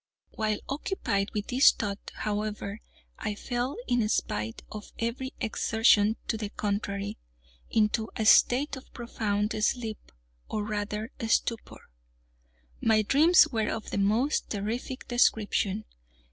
While 0.31 0.57
occupied 0.67 1.29
with 1.35 1.49
this 1.49 1.71
thought, 1.71 2.11
however, 2.15 2.81
I 3.19 3.35
fell 3.35 3.77
in 3.87 4.09
spite 4.09 4.63
of 4.71 4.91
every 4.97 5.31
exertion 5.39 6.15
to 6.27 6.37
the 6.37 6.49
contrary, 6.49 7.19
into 7.69 8.09
a 8.15 8.25
state 8.25 8.75
of 8.75 8.91
profound 8.93 9.53
sleep, 9.63 10.11
or 10.49 10.63
rather 10.63 11.11
stupor. 11.27 11.81
My 12.81 13.03
dreams 13.03 13.49
were 13.49 13.69
of 13.69 13.91
the 13.91 13.99
most 13.99 14.49
terrific 14.49 15.07
description. 15.07 15.85